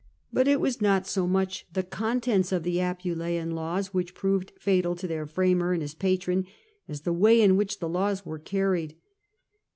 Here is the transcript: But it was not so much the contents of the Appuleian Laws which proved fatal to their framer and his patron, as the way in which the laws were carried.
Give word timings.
But 0.33 0.47
it 0.47 0.59
was 0.59 0.81
not 0.81 1.05
so 1.05 1.27
much 1.27 1.67
the 1.73 1.83
contents 1.83 2.51
of 2.51 2.63
the 2.63 2.79
Appuleian 2.79 3.51
Laws 3.51 3.93
which 3.93 4.15
proved 4.15 4.51
fatal 4.59 4.95
to 4.95 5.05
their 5.05 5.27
framer 5.27 5.73
and 5.73 5.83
his 5.83 5.93
patron, 5.93 6.47
as 6.87 7.01
the 7.01 7.13
way 7.13 7.39
in 7.39 7.55
which 7.55 7.77
the 7.77 7.87
laws 7.87 8.25
were 8.25 8.39
carried. 8.39 8.95